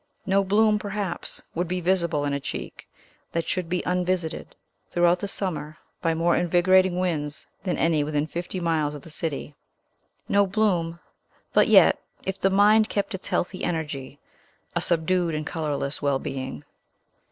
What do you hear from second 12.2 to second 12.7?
if the